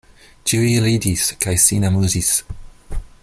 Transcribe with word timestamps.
Ĉiuj 0.51 0.71
ridis 0.85 1.27
kaj 1.45 1.55
sin 1.67 1.87
amuzis. 1.91 2.35